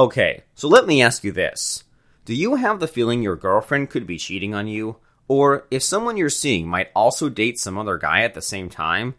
Okay, 0.00 0.44
so 0.54 0.66
let 0.66 0.86
me 0.86 1.02
ask 1.02 1.24
you 1.24 1.30
this. 1.30 1.84
Do 2.24 2.34
you 2.34 2.54
have 2.54 2.80
the 2.80 2.88
feeling 2.88 3.22
your 3.22 3.36
girlfriend 3.36 3.90
could 3.90 4.06
be 4.06 4.16
cheating 4.16 4.54
on 4.54 4.66
you? 4.66 4.96
Or 5.28 5.66
if 5.70 5.82
someone 5.82 6.16
you're 6.16 6.30
seeing 6.30 6.66
might 6.66 6.88
also 6.96 7.28
date 7.28 7.60
some 7.60 7.76
other 7.76 7.98
guy 7.98 8.22
at 8.22 8.32
the 8.32 8.40
same 8.40 8.70
time? 8.70 9.14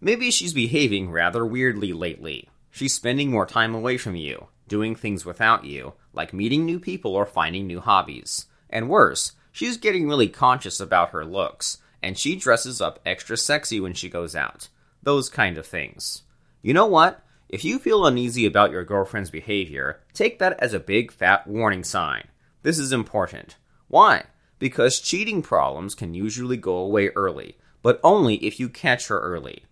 Maybe 0.00 0.32
she's 0.32 0.52
behaving 0.52 1.12
rather 1.12 1.46
weirdly 1.46 1.92
lately. 1.92 2.48
She's 2.72 2.92
spending 2.92 3.30
more 3.30 3.46
time 3.46 3.72
away 3.72 3.98
from 3.98 4.16
you, 4.16 4.48
doing 4.66 4.96
things 4.96 5.24
without 5.24 5.64
you, 5.64 5.92
like 6.12 6.32
meeting 6.32 6.66
new 6.66 6.80
people 6.80 7.14
or 7.14 7.24
finding 7.24 7.68
new 7.68 7.78
hobbies. 7.78 8.46
And 8.68 8.88
worse, 8.88 9.34
she's 9.52 9.76
getting 9.76 10.08
really 10.08 10.28
conscious 10.28 10.80
about 10.80 11.10
her 11.10 11.24
looks, 11.24 11.78
and 12.02 12.18
she 12.18 12.34
dresses 12.34 12.80
up 12.80 12.98
extra 13.06 13.36
sexy 13.36 13.78
when 13.78 13.92
she 13.92 14.08
goes 14.08 14.34
out. 14.34 14.70
Those 15.04 15.28
kind 15.28 15.56
of 15.56 15.68
things. 15.68 16.24
You 16.62 16.74
know 16.74 16.86
what? 16.86 17.22
If 17.48 17.64
you 17.64 17.78
feel 17.78 18.04
uneasy 18.04 18.44
about 18.44 18.72
your 18.72 18.84
girlfriend's 18.84 19.30
behavior, 19.30 20.00
take 20.12 20.40
that 20.40 20.58
as 20.60 20.72
a 20.72 20.80
big 20.80 21.12
fat 21.12 21.46
warning 21.46 21.84
sign. 21.84 22.26
This 22.62 22.78
is 22.78 22.92
important. 22.92 23.56
Why? 23.86 24.24
Because 24.58 25.00
cheating 25.00 25.42
problems 25.42 25.94
can 25.94 26.12
usually 26.12 26.56
go 26.56 26.76
away 26.76 27.10
early, 27.10 27.56
but 27.82 28.00
only 28.02 28.36
if 28.36 28.58
you 28.58 28.68
catch 28.68 29.06
her 29.06 29.20
early. 29.20 29.64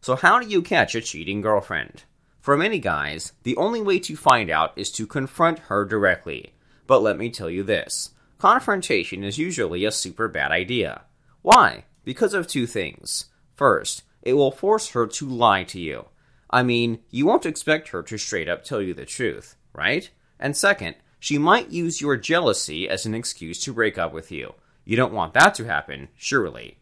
So, 0.00 0.16
how 0.16 0.40
do 0.40 0.48
you 0.48 0.60
catch 0.60 0.96
a 0.96 1.00
cheating 1.00 1.40
girlfriend? 1.40 2.02
For 2.40 2.56
many 2.56 2.78
guys, 2.80 3.32
the 3.44 3.56
only 3.56 3.80
way 3.80 4.00
to 4.00 4.16
find 4.16 4.50
out 4.50 4.72
is 4.76 4.90
to 4.92 5.06
confront 5.06 5.60
her 5.70 5.84
directly. 5.84 6.52
But 6.86 7.00
let 7.00 7.16
me 7.16 7.30
tell 7.30 7.48
you 7.48 7.62
this 7.62 8.10
confrontation 8.38 9.24
is 9.24 9.38
usually 9.38 9.84
a 9.84 9.92
super 9.92 10.28
bad 10.28 10.50
idea. 10.50 11.02
Why? 11.42 11.84
Because 12.04 12.34
of 12.34 12.46
two 12.46 12.66
things. 12.66 13.26
First, 13.54 14.02
it 14.20 14.34
will 14.34 14.50
force 14.50 14.90
her 14.90 15.06
to 15.06 15.28
lie 15.28 15.64
to 15.64 15.80
you. 15.80 16.06
I 16.54 16.62
mean, 16.62 17.00
you 17.10 17.26
won't 17.26 17.46
expect 17.46 17.88
her 17.88 18.00
to 18.04 18.16
straight 18.16 18.48
up 18.48 18.62
tell 18.62 18.80
you 18.80 18.94
the 18.94 19.04
truth, 19.04 19.56
right? 19.72 20.08
And 20.38 20.56
second, 20.56 20.94
she 21.18 21.36
might 21.36 21.70
use 21.70 22.00
your 22.00 22.16
jealousy 22.16 22.88
as 22.88 23.04
an 23.04 23.12
excuse 23.12 23.58
to 23.64 23.72
break 23.72 23.98
up 23.98 24.12
with 24.12 24.30
you. 24.30 24.54
You 24.84 24.96
don't 24.96 25.12
want 25.12 25.34
that 25.34 25.56
to 25.56 25.64
happen, 25.64 26.10
surely. 26.16 26.78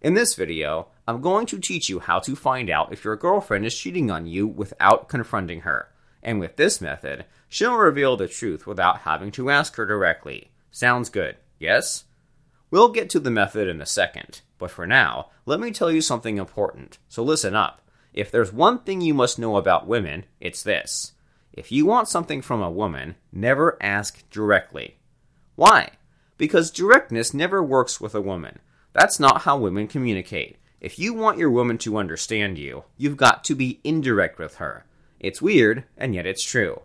In 0.00 0.14
this 0.14 0.36
video, 0.36 0.90
I'm 1.08 1.20
going 1.20 1.46
to 1.46 1.58
teach 1.58 1.88
you 1.88 1.98
how 1.98 2.20
to 2.20 2.36
find 2.36 2.70
out 2.70 2.92
if 2.92 3.02
your 3.02 3.16
girlfriend 3.16 3.66
is 3.66 3.76
cheating 3.76 4.12
on 4.12 4.26
you 4.26 4.46
without 4.46 5.08
confronting 5.08 5.62
her. 5.62 5.88
And 6.22 6.38
with 6.38 6.54
this 6.54 6.80
method, 6.80 7.24
she'll 7.48 7.74
reveal 7.74 8.16
the 8.16 8.28
truth 8.28 8.64
without 8.64 8.98
having 8.98 9.32
to 9.32 9.50
ask 9.50 9.74
her 9.74 9.86
directly. 9.86 10.52
Sounds 10.70 11.08
good, 11.08 11.34
yes? 11.58 12.04
We'll 12.70 12.90
get 12.90 13.10
to 13.10 13.18
the 13.18 13.32
method 13.32 13.66
in 13.66 13.80
a 13.80 13.86
second, 13.86 14.42
but 14.56 14.70
for 14.70 14.86
now, 14.86 15.30
let 15.46 15.58
me 15.58 15.72
tell 15.72 15.90
you 15.90 16.00
something 16.00 16.38
important, 16.38 16.98
so 17.08 17.24
listen 17.24 17.56
up. 17.56 17.82
If 18.16 18.30
there's 18.30 18.52
one 18.52 18.78
thing 18.78 19.02
you 19.02 19.12
must 19.12 19.38
know 19.38 19.56
about 19.56 19.86
women, 19.86 20.24
it's 20.40 20.62
this. 20.62 21.12
If 21.52 21.70
you 21.70 21.84
want 21.84 22.08
something 22.08 22.40
from 22.40 22.62
a 22.62 22.70
woman, 22.70 23.16
never 23.30 23.76
ask 23.80 24.28
directly. 24.30 24.96
Why? 25.54 25.90
Because 26.38 26.70
directness 26.70 27.34
never 27.34 27.62
works 27.62 28.00
with 28.00 28.14
a 28.14 28.20
woman. 28.22 28.58
That's 28.94 29.20
not 29.20 29.42
how 29.42 29.58
women 29.58 29.86
communicate. 29.86 30.56
If 30.80 30.98
you 30.98 31.12
want 31.12 31.38
your 31.38 31.50
woman 31.50 31.76
to 31.78 31.98
understand 31.98 32.56
you, 32.56 32.84
you've 32.96 33.18
got 33.18 33.44
to 33.44 33.54
be 33.54 33.80
indirect 33.84 34.38
with 34.38 34.56
her. 34.56 34.86
It's 35.20 35.42
weird, 35.42 35.84
and 35.96 36.14
yet 36.14 36.26
it's 36.26 36.42
true. 36.42 36.82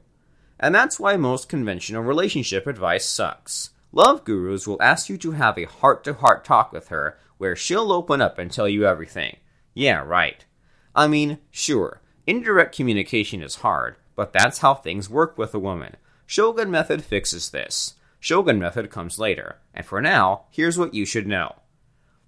And 0.59 0.75
that's 0.75 0.99
why 0.99 1.15
most 1.15 1.49
conventional 1.49 2.03
relationship 2.03 2.67
advice 2.67 3.07
sucks. 3.07 3.71
Love 3.93 4.25
gurus 4.25 4.67
will 4.67 4.81
ask 4.81 5.09
you 5.09 5.17
to 5.17 5.31
have 5.31 5.57
a 5.57 5.65
heart 5.65 6.03
to 6.03 6.13
heart 6.13 6.43
talk 6.43 6.71
with 6.73 6.89
her 6.89 7.17
where 7.37 7.55
she'll 7.55 7.91
open 7.91 8.21
up 8.21 8.37
and 8.37 8.51
tell 8.51 8.67
you 8.67 8.85
everything. 8.85 9.37
Yeah, 9.73 9.99
right. 9.99 10.45
I 10.95 11.07
mean, 11.07 11.39
sure, 11.49 12.01
indirect 12.27 12.75
communication 12.75 13.41
is 13.41 13.55
hard, 13.55 13.95
but 14.15 14.33
that's 14.33 14.59
how 14.59 14.73
things 14.73 15.09
work 15.09 15.37
with 15.37 15.53
a 15.53 15.59
woman. 15.59 15.95
Shogun 16.25 16.69
Method 16.69 17.03
fixes 17.03 17.49
this. 17.49 17.95
Shogun 18.19 18.59
Method 18.59 18.89
comes 18.89 19.17
later, 19.17 19.57
and 19.73 19.85
for 19.85 20.01
now, 20.01 20.45
here's 20.51 20.77
what 20.77 20.93
you 20.93 21.05
should 21.05 21.27
know. 21.27 21.55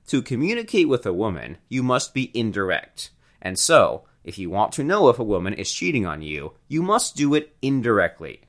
To 0.08 0.22
communicate 0.22 0.89
with 0.89 1.06
a 1.06 1.13
woman, 1.13 1.57
you 1.69 1.84
must 1.84 2.13
be 2.13 2.31
indirect. 2.38 3.12
And 3.41 3.59
so, 3.59 4.06
if 4.24 4.38
you 4.38 4.50
want 4.50 4.72
to 4.74 4.84
know 4.84 5.09
if 5.09 5.19
a 5.19 5.24
woman 5.24 5.53
is 5.53 5.72
cheating 5.72 6.06
on 6.06 6.22
you, 6.22 6.53
you 6.68 6.81
must 6.81 7.16
do 7.16 7.34
it 7.34 7.56
indirectly. 7.62 8.41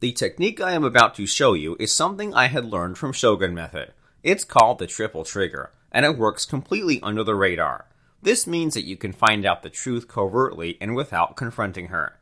The 0.00 0.12
technique 0.12 0.60
I 0.60 0.72
am 0.72 0.84
about 0.84 1.14
to 1.16 1.26
show 1.26 1.52
you 1.52 1.76
is 1.78 1.92
something 1.92 2.32
I 2.32 2.46
had 2.46 2.64
learned 2.64 2.96
from 2.96 3.12
Shogun 3.12 3.54
Method. 3.54 3.92
It's 4.22 4.44
called 4.44 4.78
the 4.78 4.86
triple 4.86 5.24
trigger, 5.24 5.72
and 5.92 6.06
it 6.06 6.16
works 6.16 6.44
completely 6.46 7.00
under 7.02 7.22
the 7.22 7.34
radar. 7.34 7.86
This 8.22 8.46
means 8.46 8.74
that 8.74 8.84
you 8.84 8.96
can 8.96 9.12
find 9.12 9.46
out 9.46 9.62
the 9.62 9.70
truth 9.70 10.06
covertly 10.06 10.76
and 10.80 10.94
without 10.94 11.36
confronting 11.36 11.88
her. 11.88 12.18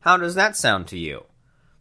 How 0.00 0.16
does 0.16 0.34
that 0.34 0.56
sound 0.56 0.86
to 0.88 0.98
you? 0.98 1.24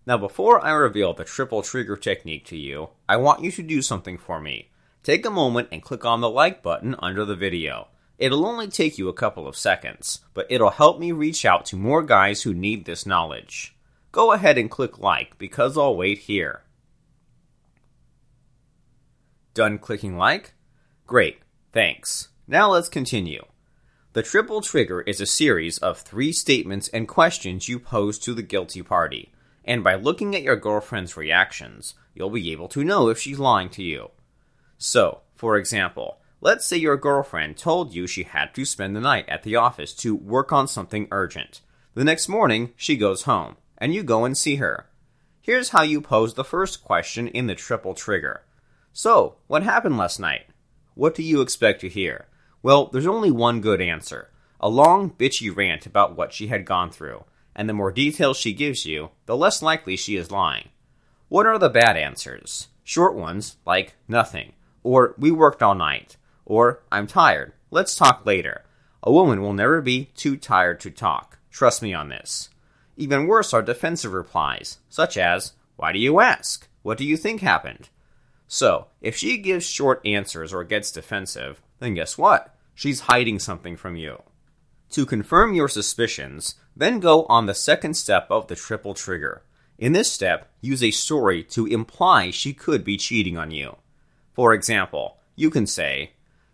Now, 0.05 0.17
before 0.17 0.65
I 0.65 0.71
reveal 0.71 1.13
the 1.13 1.25
triple 1.25 1.61
trigger 1.61 1.97
technique 1.97 2.45
to 2.45 2.57
you, 2.57 2.89
I 3.09 3.17
want 3.17 3.43
you 3.43 3.51
to 3.51 3.61
do 3.61 3.81
something 3.81 4.17
for 4.17 4.39
me. 4.39 4.69
Take 5.03 5.25
a 5.25 5.29
moment 5.29 5.67
and 5.71 5.81
click 5.81 6.05
on 6.05 6.21
the 6.21 6.29
like 6.29 6.63
button 6.63 6.95
under 6.99 7.25
the 7.25 7.35
video. 7.35 7.89
It'll 8.17 8.45
only 8.45 8.69
take 8.69 8.97
you 8.97 9.09
a 9.09 9.13
couple 9.13 9.47
of 9.47 9.57
seconds, 9.57 10.21
but 10.33 10.47
it'll 10.49 10.69
help 10.69 10.99
me 10.99 11.11
reach 11.11 11.45
out 11.45 11.65
to 11.65 11.75
more 11.75 12.03
guys 12.03 12.43
who 12.43 12.53
need 12.53 12.85
this 12.85 13.05
knowledge. 13.05 13.75
Go 14.11 14.31
ahead 14.31 14.57
and 14.57 14.71
click 14.71 14.97
like 14.97 15.37
because 15.37 15.77
I'll 15.77 15.95
wait 15.95 16.19
here. 16.19 16.63
Done 19.53 19.77
clicking 19.77 20.17
like? 20.17 20.53
Great, 21.05 21.39
thanks. 21.73 22.29
Now 22.47 22.71
let's 22.71 22.89
continue. 22.89 23.43
The 24.17 24.23
triple 24.23 24.61
trigger 24.61 25.01
is 25.01 25.21
a 25.21 25.27
series 25.27 25.77
of 25.77 25.99
three 25.99 26.31
statements 26.31 26.87
and 26.87 27.07
questions 27.07 27.69
you 27.69 27.77
pose 27.77 28.17
to 28.17 28.33
the 28.33 28.41
guilty 28.41 28.81
party, 28.81 29.31
and 29.63 29.83
by 29.83 29.93
looking 29.93 30.35
at 30.35 30.41
your 30.41 30.55
girlfriend's 30.55 31.15
reactions, 31.15 31.93
you'll 32.15 32.31
be 32.31 32.51
able 32.51 32.67
to 32.69 32.83
know 32.83 33.09
if 33.09 33.19
she's 33.19 33.37
lying 33.37 33.69
to 33.69 33.83
you. 33.83 34.09
So, 34.79 35.21
for 35.35 35.55
example, 35.55 36.17
let's 36.41 36.65
say 36.65 36.77
your 36.77 36.97
girlfriend 36.97 37.57
told 37.57 37.93
you 37.93 38.07
she 38.07 38.23
had 38.23 38.55
to 38.55 38.65
spend 38.65 38.95
the 38.95 39.01
night 39.01 39.29
at 39.29 39.43
the 39.43 39.55
office 39.55 39.93
to 39.97 40.15
work 40.15 40.51
on 40.51 40.67
something 40.67 41.07
urgent. 41.11 41.61
The 41.93 42.03
next 42.03 42.27
morning, 42.27 42.73
she 42.75 42.97
goes 42.97 43.21
home, 43.21 43.57
and 43.77 43.93
you 43.93 44.01
go 44.01 44.25
and 44.25 44.35
see 44.35 44.55
her. 44.55 44.87
Here's 45.41 45.69
how 45.69 45.83
you 45.83 46.01
pose 46.01 46.33
the 46.33 46.43
first 46.43 46.83
question 46.83 47.27
in 47.27 47.45
the 47.45 47.53
triple 47.53 47.93
trigger. 47.93 48.41
So, 48.93 49.35
what 49.45 49.61
happened 49.61 49.99
last 49.99 50.19
night? 50.19 50.47
What 50.95 51.13
do 51.13 51.21
you 51.21 51.41
expect 51.41 51.81
to 51.81 51.87
hear? 51.87 52.25
Well, 52.61 52.87
there's 52.87 53.07
only 53.07 53.31
one 53.31 53.61
good 53.61 53.81
answer 53.81 54.29
a 54.59 54.69
long, 54.69 55.11
bitchy 55.11 55.55
rant 55.55 55.85
about 55.85 56.17
what 56.17 56.33
she 56.33 56.47
had 56.47 56.65
gone 56.65 56.89
through, 56.89 57.23
and 57.55 57.69
the 57.69 57.73
more 57.73 57.91
details 57.91 58.37
she 58.37 58.53
gives 58.53 58.85
you, 58.85 59.11
the 59.25 59.37
less 59.37 59.61
likely 59.61 59.95
she 59.95 60.15
is 60.15 60.31
lying. 60.31 60.69
What 61.29 61.45
are 61.45 61.59
the 61.59 61.69
bad 61.69 61.97
answers? 61.97 62.67
Short 62.83 63.13
ones, 63.15 63.57
like 63.65 63.95
nothing, 64.07 64.53
or 64.83 65.13
we 65.17 65.29
worked 65.29 65.61
all 65.61 65.75
night, 65.75 66.17
or 66.45 66.81
I'm 66.91 67.07
tired, 67.07 67.53
let's 67.69 67.95
talk 67.95 68.25
later. 68.25 68.63
A 69.03 69.11
woman 69.11 69.41
will 69.41 69.53
never 69.53 69.81
be 69.81 70.05
too 70.15 70.37
tired 70.37 70.79
to 70.81 70.91
talk. 70.91 71.37
Trust 71.51 71.81
me 71.81 71.93
on 71.93 72.09
this. 72.09 72.49
Even 72.95 73.27
worse 73.27 73.53
are 73.53 73.61
defensive 73.61 74.13
replies, 74.13 74.79
such 74.89 75.17
as, 75.17 75.53
Why 75.75 75.91
do 75.91 75.99
you 75.99 76.19
ask? 76.19 76.67
What 76.81 76.97
do 76.97 77.05
you 77.05 77.17
think 77.17 77.41
happened? 77.41 77.89
So, 78.47 78.87
if 79.01 79.15
she 79.15 79.37
gives 79.37 79.67
short 79.67 80.01
answers 80.05 80.53
or 80.53 80.63
gets 80.63 80.91
defensive, 80.91 81.61
then 81.79 81.93
guess 81.93 82.17
what? 82.17 82.53
she's 82.77 83.01
hiding 83.01 83.39
something 83.39 83.75
from 83.75 83.95
you. 83.95 84.21
To 84.91 85.05
confirm 85.05 85.55
your 85.55 85.67
suspicions, 85.67 86.55
then 86.75 86.99
go 86.99 87.25
on 87.25 87.47
the 87.47 87.55
second 87.55 87.95
step 87.95 88.27
of 88.29 88.47
the 88.47 88.55
triple 88.55 88.93
trigger. 88.93 89.41
In 89.79 89.93
this 89.93 90.11
step, 90.11 90.47
use 90.61 90.83
a 90.83 90.91
story 90.91 91.43
to 91.45 91.65
imply 91.65 92.29
she 92.29 92.53
could 92.53 92.83
be 92.83 92.95
cheating 92.95 93.35
on 93.35 93.49
you. 93.49 93.77
For 94.31 94.53
example, 94.53 95.17
you 95.35 95.49
can 95.49 95.65
say, 95.65 96.11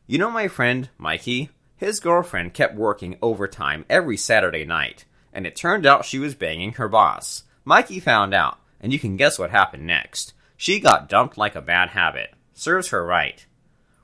You 0.08 0.18
know 0.18 0.32
my 0.32 0.48
friend, 0.48 0.90
Mikey? 0.98 1.50
His 1.76 2.00
girlfriend 2.00 2.54
kept 2.54 2.76
working 2.76 3.18
overtime 3.22 3.84
every 3.90 4.16
Saturday 4.16 4.64
night, 4.64 5.04
and 5.34 5.46
it 5.46 5.58
turned 5.58 5.86
out 5.86 6.06
she 6.06 6.20
was 6.20 6.36
banging 6.36 6.74
her 6.74 6.88
boss. 6.88 7.44
Mikey 7.66 8.00
found 8.00 8.34
out, 8.34 8.60
and 8.80 8.94
you 8.94 9.00
can 9.00 9.18
guess 9.18 9.38
what 9.38 9.52
happened 9.52 9.86
next. 9.86 10.34
She 10.56 10.80
got 10.80 11.10
dumped 11.10 11.38
like 11.38 11.56
a 11.56 11.62
bad 11.62 11.90
habit. 11.90 12.34
Serves 12.54 12.90
her 12.90 13.06
right. 13.06 13.46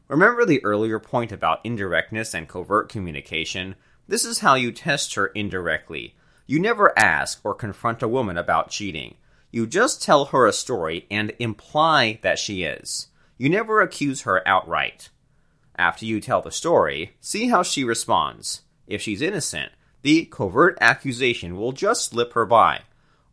Remember 0.10 0.44
the 0.44 0.66
earlier 0.66 0.98
point 1.00 1.32
about 1.32 1.64
indirectness 1.64 2.34
and 2.34 2.48
covert 2.48 2.90
communication? 2.90 3.76
This 4.08 4.26
is 4.26 4.40
how 4.40 4.56
you 4.56 4.72
test 4.72 5.14
her 5.14 5.28
indirectly. 5.28 6.16
You 6.48 6.60
never 6.60 6.98
ask 6.98 7.40
or 7.44 7.54
confront 7.54 8.02
a 8.02 8.08
woman 8.08 8.36
about 8.36 8.72
cheating. 8.72 9.18
You 9.52 9.68
just 9.68 10.02
tell 10.02 10.26
her 10.26 10.48
a 10.48 10.52
story 10.52 11.06
and 11.12 11.32
imply 11.38 12.20
that 12.24 12.40
she 12.40 12.64
is. 12.64 13.10
You 13.38 13.50
never 13.50 13.82
accuse 13.82 14.22
her 14.22 14.46
outright. 14.48 15.10
After 15.78 16.06
you 16.06 16.20
tell 16.20 16.42
the 16.42 16.52
story, 16.52 17.14
see 17.22 17.50
how 17.50 17.62
she 17.62 17.84
responds. 17.84 18.64
If 18.88 19.04
she's 19.04 19.22
innocent, 19.22 19.72
the 20.02 20.26
covert 20.26 20.76
accusation 20.82 21.56
will 21.56 21.72
just 21.72 22.10
slip 22.10 22.34
her 22.34 22.48
by. 22.48 22.82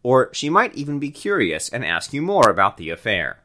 Or 0.03 0.29
she 0.35 0.51
might 0.51 0.75
even 0.75 0.99
be 0.99 1.11
curious 1.11 1.71
and 1.71 1.87
ask 1.87 2.13
you 2.13 2.21
more 2.21 2.51
about 2.51 2.77
the 2.77 2.91
affair. 2.91 3.39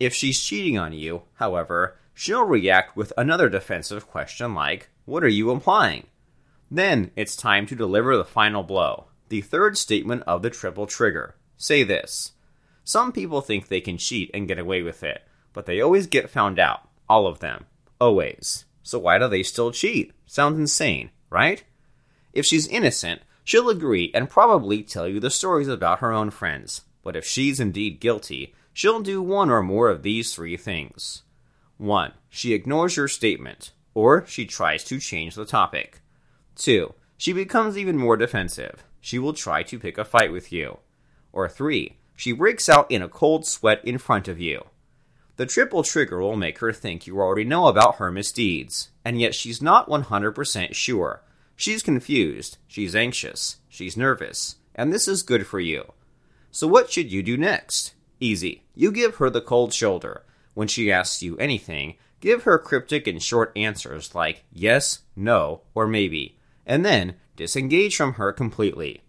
If 0.00 0.14
she's 0.14 0.42
cheating 0.42 0.78
on 0.78 0.94
you, 0.94 1.24
however, 1.34 1.96
she'll 2.14 2.44
react 2.44 2.96
with 2.96 3.12
another 3.16 3.48
defensive 3.48 4.06
question 4.06 4.54
like, 4.54 4.88
What 5.04 5.24
are 5.24 5.28
you 5.28 5.50
implying? 5.50 6.06
Then 6.70 7.10
it's 7.16 7.36
time 7.36 7.66
to 7.66 7.76
deliver 7.76 8.16
the 8.16 8.24
final 8.24 8.62
blow, 8.62 9.08
the 9.28 9.40
third 9.40 9.76
statement 9.76 10.22
of 10.26 10.42
the 10.42 10.50
triple 10.50 10.86
trigger. 10.86 11.36
say 11.56 11.82
this. 11.82 12.32
Some 12.84 13.12
people 13.12 13.40
think 13.40 13.68
they 13.68 13.80
can 13.80 13.98
cheat 13.98 14.30
and 14.34 14.48
get 14.48 14.58
away 14.58 14.82
with 14.82 15.02
it, 15.02 15.22
but 15.52 15.66
they 15.66 15.80
always 15.80 16.06
get 16.06 16.30
found 16.30 16.58
out. 16.58 16.88
All 17.08 17.26
of 17.26 17.40
them. 17.40 17.66
Always. 18.00 18.64
So 18.82 18.98
why 18.98 19.18
do 19.18 19.28
they 19.28 19.42
still 19.42 19.72
cheat? 19.72 20.12
Sounds 20.26 20.58
insane, 20.58 21.10
right? 21.30 21.64
If 22.32 22.44
she's 22.44 22.66
innocent, 22.68 23.22
she'll 23.44 23.70
agree 23.70 24.10
and 24.14 24.28
probably 24.28 24.82
tell 24.82 25.08
you 25.08 25.20
the 25.20 25.30
stories 25.30 25.68
about 25.68 26.00
her 26.00 26.12
own 26.12 26.30
friends. 26.30 26.82
But 27.02 27.16
if 27.16 27.24
she's 27.24 27.60
indeed 27.60 28.00
guilty, 28.00 28.54
she'll 28.72 29.00
do 29.00 29.22
one 29.22 29.50
or 29.50 29.62
more 29.62 29.88
of 29.88 30.02
these 30.02 30.34
three 30.34 30.56
things. 30.56 31.22
1. 31.84 32.12
She 32.28 32.54
ignores 32.54 32.96
your 32.96 33.08
statement, 33.08 33.72
or 33.94 34.26
she 34.26 34.46
tries 34.46 34.82
to 34.84 34.98
change 34.98 35.34
the 35.34 35.44
topic. 35.44 36.00
2. 36.56 36.94
She 37.16 37.32
becomes 37.32 37.78
even 37.78 37.96
more 37.96 38.16
defensive. 38.16 38.84
She 39.00 39.18
will 39.18 39.34
try 39.34 39.62
to 39.64 39.78
pick 39.78 39.98
a 39.98 40.04
fight 40.04 40.32
with 40.32 40.52
you. 40.52 40.78
Or 41.32 41.48
3. 41.48 41.96
She 42.16 42.32
breaks 42.32 42.68
out 42.68 42.90
in 42.90 43.02
a 43.02 43.08
cold 43.08 43.46
sweat 43.46 43.84
in 43.84 43.98
front 43.98 44.28
of 44.28 44.40
you. 44.40 44.64
The 45.36 45.46
triple 45.46 45.82
trigger 45.82 46.20
will 46.20 46.36
make 46.36 46.58
her 46.58 46.72
think 46.72 47.06
you 47.06 47.18
already 47.18 47.44
know 47.44 47.66
about 47.66 47.96
her 47.96 48.12
misdeeds, 48.12 48.90
and 49.04 49.20
yet 49.20 49.34
she's 49.34 49.60
not 49.60 49.88
100% 49.88 50.74
sure. 50.74 51.22
She's 51.56 51.82
confused, 51.82 52.58
she's 52.68 52.94
anxious, 52.94 53.56
she's 53.68 53.96
nervous, 53.96 54.56
and 54.74 54.92
this 54.92 55.08
is 55.08 55.22
good 55.22 55.46
for 55.46 55.60
you. 55.60 55.92
So, 56.50 56.68
what 56.68 56.90
should 56.90 57.10
you 57.10 57.22
do 57.22 57.36
next? 57.36 57.94
Easy. 58.20 58.62
You 58.76 58.92
give 58.92 59.16
her 59.16 59.28
the 59.28 59.40
cold 59.40 59.72
shoulder. 59.72 60.22
When 60.54 60.68
she 60.68 60.90
asks 60.90 61.22
you 61.22 61.36
anything, 61.36 61.96
give 62.20 62.44
her 62.44 62.58
cryptic 62.58 63.06
and 63.06 63.22
short 63.22 63.52
answers 63.56 64.14
like 64.14 64.44
yes, 64.52 65.00
no, 65.14 65.62
or 65.74 65.86
maybe, 65.86 66.38
and 66.64 66.84
then 66.84 67.16
disengage 67.36 67.96
from 67.96 68.14
her 68.14 68.32
completely. 68.32 69.02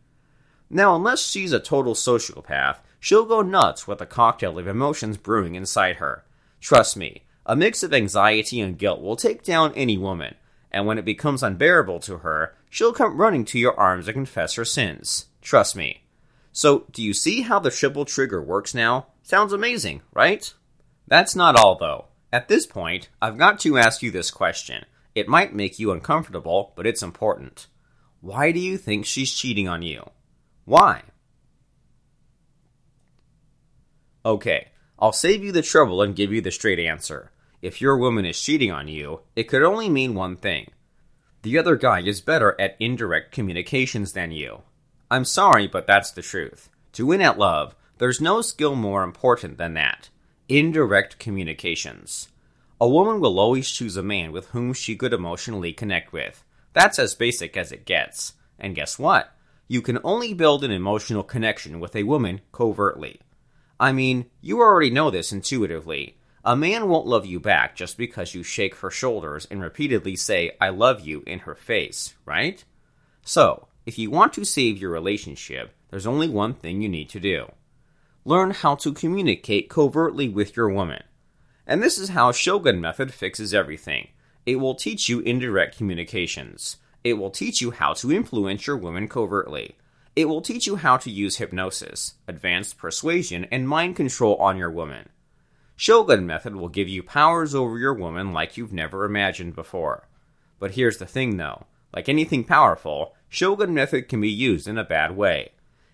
Now, 0.69 0.95
unless 0.95 1.25
she's 1.25 1.53
a 1.53 1.59
total 1.59 1.93
sociopath, 1.93 2.77
she'll 2.99 3.25
go 3.25 3.41
nuts 3.41 3.87
with 3.87 4.01
a 4.01 4.05
cocktail 4.05 4.57
of 4.57 4.67
emotions 4.67 5.17
brewing 5.17 5.55
inside 5.55 5.97
her. 5.97 6.25
Trust 6.59 6.97
me, 6.97 7.23
a 7.45 7.55
mix 7.55 7.83
of 7.83 7.93
anxiety 7.93 8.59
and 8.59 8.77
guilt 8.77 9.01
will 9.01 9.15
take 9.15 9.43
down 9.43 9.73
any 9.75 9.97
woman, 9.97 10.35
and 10.71 10.87
when 10.87 10.97
it 10.97 11.05
becomes 11.05 11.43
unbearable 11.43 11.99
to 11.99 12.17
her, 12.17 12.55
she'll 12.69 12.91
come 12.93 13.17
running 13.17 13.45
to 13.45 13.59
your 13.59 13.79
arms 13.79 14.07
and 14.07 14.15
confess 14.15 14.55
her 14.55 14.65
sins. 14.65 15.27
Trust 15.41 15.75
me. 15.75 16.03
So, 16.51 16.85
do 16.91 17.03
you 17.03 17.13
see 17.13 17.41
how 17.41 17.59
the 17.59 17.69
triple 17.69 18.05
trigger 18.05 18.41
works 18.41 18.73
now? 18.73 19.07
Sounds 19.21 19.53
amazing, 19.53 20.01
right? 20.13 20.51
That's 21.07 21.35
not 21.35 21.55
all, 21.55 21.77
though. 21.77 22.05
At 22.33 22.47
this 22.47 22.65
point, 22.65 23.09
I've 23.21 23.37
got 23.37 23.59
to 23.61 23.77
ask 23.77 24.01
you 24.01 24.11
this 24.11 24.31
question. 24.31 24.85
It 25.13 25.27
might 25.27 25.53
make 25.53 25.79
you 25.79 25.91
uncomfortable, 25.91 26.73
but 26.75 26.87
it's 26.87 27.03
important. 27.03 27.67
Why 28.21 28.51
do 28.51 28.59
you 28.59 28.77
think 28.77 29.05
she's 29.05 29.31
cheating 29.31 29.67
on 29.67 29.83
you? 29.83 30.09
Why? 30.65 31.03
Okay, 34.25 34.69
I'll 34.97 35.13
save 35.13 35.43
you 35.43 35.51
the 35.51 35.61
trouble 35.61 36.01
and 36.01 36.15
give 36.15 36.33
you 36.33 36.41
the 36.41 36.51
straight 36.51 36.79
answer. 36.79 37.31
If 37.61 37.79
your 37.79 37.97
woman 37.97 38.25
is 38.25 38.41
cheating 38.41 38.71
on 38.71 38.87
you, 38.87 39.21
it 39.35 39.43
could 39.43 39.63
only 39.63 39.89
mean 39.89 40.15
one 40.15 40.35
thing. 40.35 40.71
The 41.43 41.59
other 41.59 41.75
guy 41.75 42.01
is 42.01 42.21
better 42.21 42.59
at 42.59 42.75
indirect 42.79 43.31
communications 43.31 44.13
than 44.13 44.31
you. 44.31 44.63
I'm 45.11 45.25
sorry, 45.25 45.67
but 45.67 45.85
that's 45.85 46.09
the 46.09 46.23
truth. 46.23 46.69
To 46.93 47.05
win 47.05 47.21
at 47.21 47.37
love, 47.37 47.75
there's 47.99 48.19
no 48.19 48.41
skill 48.41 48.75
more 48.75 49.03
important 49.03 49.59
than 49.59 49.75
that 49.75 50.09
indirect 50.47 51.17
communications. 51.19 52.29
A 52.79 52.87
woman 52.87 53.19
will 53.19 53.39
always 53.39 53.69
choose 53.69 53.97
a 53.97 54.03
man 54.03 54.31
with 54.31 54.47
whom 54.47 54.73
she 54.73 54.95
could 54.95 55.13
emotionally 55.13 55.73
connect 55.73 56.13
with. 56.13 56.43
That's 56.73 56.99
as 56.99 57.15
basic 57.15 57.55
as 57.55 57.71
it 57.71 57.85
gets. 57.85 58.33
And 58.59 58.75
guess 58.75 58.99
what? 58.99 59.31
You 59.67 59.81
can 59.81 59.99
only 60.03 60.33
build 60.33 60.63
an 60.63 60.71
emotional 60.71 61.23
connection 61.23 61.79
with 61.79 61.95
a 61.95 62.03
woman 62.03 62.41
covertly. 62.51 63.21
I 63.79 63.91
mean, 63.91 64.25
you 64.41 64.59
already 64.59 64.89
know 64.89 65.09
this 65.09 65.31
intuitively. 65.31 66.17
A 66.43 66.55
man 66.55 66.87
won't 66.87 67.07
love 67.07 67.25
you 67.25 67.39
back 67.39 67.75
just 67.75 67.97
because 67.97 68.35
you 68.35 68.43
shake 68.43 68.75
her 68.75 68.91
shoulders 68.91 69.47
and 69.49 69.61
repeatedly 69.61 70.15
say, 70.15 70.51
I 70.61 70.69
love 70.69 71.01
you 71.01 71.23
in 71.25 71.39
her 71.39 71.55
face, 71.55 72.13
right? 72.25 72.63
So, 73.23 73.67
if 73.85 73.97
you 73.97 74.11
want 74.11 74.33
to 74.33 74.45
save 74.45 74.77
your 74.77 74.91
relationship, 74.91 75.73
there's 75.89 76.05
only 76.05 76.29
one 76.29 76.53
thing 76.53 76.81
you 76.81 76.89
need 76.89 77.09
to 77.09 77.19
do 77.19 77.47
learn 78.25 78.49
how 78.49 78.73
to 78.73 78.91
communicate 78.91 79.69
covertly 79.69 80.27
with 80.27 80.57
your 80.57 80.67
woman. 80.67 81.03
And 81.67 81.81
this 81.81 81.99
is 81.99 82.09
how 82.09 82.31
Shogun 82.31 82.81
Method 82.81 83.13
fixes 83.13 83.53
everything. 83.53 84.09
It 84.45 84.55
will 84.55 84.73
teach 84.73 85.07
you 85.07 85.19
indirect 85.19 85.77
communications. 85.77 86.77
It 87.03 87.13
will 87.13 87.29
teach 87.29 87.61
you 87.61 87.69
how 87.69 87.93
to 87.93 88.11
influence 88.11 88.65
your 88.65 88.77
woman 88.77 89.07
covertly. 89.07 89.75
It 90.15 90.25
will 90.25 90.41
teach 90.41 90.65
you 90.65 90.77
how 90.77 90.97
to 90.97 91.11
use 91.11 91.37
hypnosis, 91.37 92.15
advanced 92.27 92.79
persuasion, 92.79 93.45
and 93.51 93.69
mind 93.69 93.95
control 93.95 94.35
on 94.37 94.57
your 94.57 94.71
woman. 94.71 95.09
Shogun 95.75 96.25
Method 96.25 96.55
will 96.55 96.69
give 96.69 96.89
you 96.89 97.03
powers 97.03 97.53
over 97.53 97.77
your 97.77 97.93
woman 97.93 98.31
like 98.31 98.57
you've 98.57 98.73
never 98.73 99.05
imagined 99.05 99.55
before. 99.55 100.07
But 100.57 100.71
here's 100.71 100.97
the 100.97 101.05
thing 101.05 101.37
though 101.37 101.65
like 101.93 102.09
anything 102.09 102.43
powerful, 102.43 103.15
Shogun 103.29 103.73
Method 103.73 104.09
can 104.09 104.19
be 104.19 104.29
used 104.29 104.67
in 104.67 104.77
a 104.77 104.83
bad 104.83 105.15
way. 105.15 105.51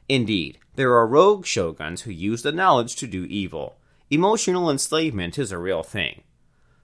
Indeed, 0.09 0.57
there 0.75 0.94
are 0.95 1.07
rogue 1.07 1.45
shoguns 1.45 2.01
who 2.01 2.12
use 2.12 2.42
the 2.42 2.51
knowledge 2.51 2.95
to 2.98 3.07
do 3.07 3.25
evil. 3.25 3.77
Emotional 4.09 4.69
enslavement 4.69 5.38
is 5.38 5.51
a 5.51 5.57
real 5.57 5.83
thing. 5.83 6.24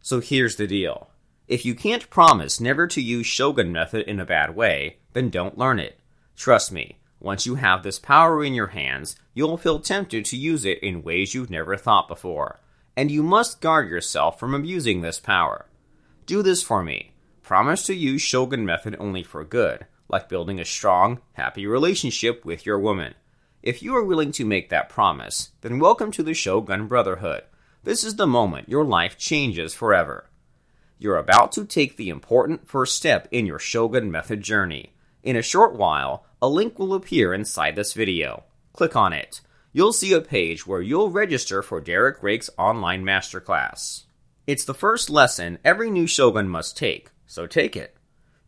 So 0.02 0.20
here's 0.20 0.56
the 0.56 0.68
deal. 0.68 1.10
If 1.48 1.66
you 1.66 1.76
can't 1.76 2.10
promise 2.10 2.60
never 2.60 2.88
to 2.88 3.02
use 3.02 3.26
shogun 3.26 3.72
method 3.72 4.08
in 4.08 4.20
a 4.20 4.26
bad 4.26 4.56
way, 4.56 4.98
then 5.14 5.30
don't 5.30 5.58
learn 5.58 5.80
it. 5.80 6.00
Trust 6.36 6.72
me, 6.72 6.98
once 7.20 7.46
you 7.46 7.56
have 7.56 7.84
this 7.84 8.00
power 8.00 8.44
in 8.44 8.54
your 8.54 8.68
hands, 8.68 9.16
you'll 9.34 9.58
feel 9.58 9.80
tempted 9.80 10.26
to 10.26 10.38
use 10.38 10.66
it 10.66 10.80
in 10.80 11.04
ways 11.04 11.34
you've 11.34 11.50
never 11.50 11.76
thought 11.76 12.08
before. 12.08 12.60
And 12.96 13.10
you 13.10 13.24
must 13.24 13.62
guard 13.62 13.90
yourself 13.90 14.40
from 14.40 14.54
abusing 14.54 15.02
this 15.02 15.20
power. 15.20 15.66
Do 16.26 16.42
this 16.42 16.62
for 16.62 16.84
me. 16.84 17.12
Promise 17.42 17.84
to 17.84 17.96
use 17.96 18.22
shogun 18.22 18.66
method 18.66 18.96
only 19.00 19.24
for 19.24 19.44
good, 19.44 19.86
like 20.10 20.30
building 20.30 20.60
a 20.60 20.66
strong, 20.66 21.20
happy 21.34 21.68
relationship 21.68 22.46
with 22.46 22.66
your 22.66 22.80
woman. 22.80 23.14
If 23.62 23.84
you 23.84 23.96
are 23.96 24.04
willing 24.04 24.32
to 24.34 24.46
make 24.46 24.70
that 24.70 24.90
promise, 24.90 25.52
then 25.62 25.80
welcome 25.80 26.12
to 26.12 26.24
the 26.24 26.34
Shogun 26.34 26.88
Brotherhood. 26.88 27.44
This 27.84 28.04
is 28.04 28.16
the 28.16 28.28
moment 28.28 28.70
your 28.70 28.86
life 28.86 29.18
changes 29.18 29.74
forever. 29.74 30.30
You're 31.00 31.18
about 31.18 31.52
to 31.54 31.66
take 31.66 31.98
the 31.98 32.10
important 32.10 32.68
first 32.68 32.96
step 32.96 33.28
in 33.32 33.46
your 33.46 33.60
Shogun 33.60 34.10
Method 34.10 34.42
journey. 34.42 34.94
In 35.24 35.36
a 35.36 35.42
short 35.42 35.76
while, 35.76 36.26
a 36.42 36.48
link 36.48 36.80
will 36.80 36.94
appear 36.94 37.34
inside 37.34 37.76
this 37.76 37.94
video. 37.94 38.46
Click 38.74 38.96
on 38.96 39.12
it. 39.12 39.42
You'll 39.74 39.94
see 39.94 40.14
a 40.14 40.22
page 40.22 40.66
where 40.66 40.82
you'll 40.82 41.10
register 41.10 41.62
for 41.62 41.82
Derek 41.82 42.24
Rake's 42.24 42.50
online 42.58 43.04
masterclass. 43.04 44.04
It's 44.46 44.64
the 44.64 44.74
first 44.74 45.10
lesson 45.10 45.60
every 45.66 45.92
new 45.92 46.08
Shogun 46.08 46.48
must 46.48 46.78
take, 46.78 47.10
so 47.26 47.46
take 47.46 47.76
it. 47.76 47.97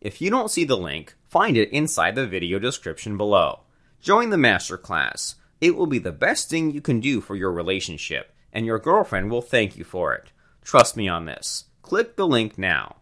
If 0.00 0.22
you 0.22 0.30
don't 0.30 0.50
see 0.50 0.64
the 0.64 0.78
link, 0.78 1.14
find 1.28 1.58
it 1.58 1.68
inside 1.70 2.14
the 2.14 2.26
video 2.26 2.58
description 2.58 3.18
below. 3.18 3.60
Join 4.00 4.30
the 4.30 4.38
masterclass. 4.38 5.34
It 5.60 5.76
will 5.76 5.86
be 5.86 5.98
the 5.98 6.10
best 6.10 6.48
thing 6.48 6.70
you 6.70 6.80
can 6.80 7.00
do 7.00 7.20
for 7.20 7.36
your 7.36 7.52
relationship, 7.52 8.32
and 8.50 8.64
your 8.64 8.78
girlfriend 8.78 9.30
will 9.30 9.42
thank 9.42 9.76
you 9.76 9.84
for 9.84 10.14
it. 10.14 10.30
Trust 10.64 10.96
me 10.96 11.06
on 11.06 11.26
this. 11.26 11.66
Click 11.82 12.16
the 12.16 12.26
link 12.26 12.56
now. 12.56 12.96